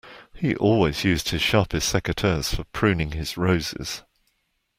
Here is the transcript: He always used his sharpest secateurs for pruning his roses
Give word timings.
He 0.33 0.55
always 0.55 1.03
used 1.03 1.29
his 1.29 1.43
sharpest 1.43 1.93
secateurs 1.93 2.55
for 2.55 2.63
pruning 2.73 3.11
his 3.11 3.37
roses 3.37 4.01